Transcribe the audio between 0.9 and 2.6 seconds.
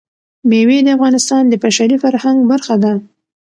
افغانستان د بشري فرهنګ